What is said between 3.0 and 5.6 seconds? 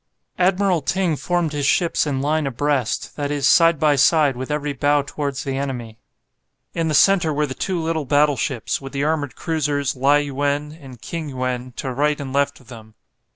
that is side by side with every bow towards the